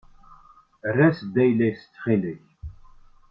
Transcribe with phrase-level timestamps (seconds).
[0.87, 2.41] Err-as-d ayla-as ttxil-k.